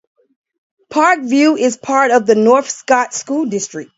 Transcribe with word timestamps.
Park 0.89 1.19
View 1.19 1.55
is 1.55 1.77
part 1.77 2.09
of 2.09 2.25
the 2.25 2.33
North 2.33 2.67
Scott 2.67 3.13
School 3.13 3.45
District. 3.45 3.87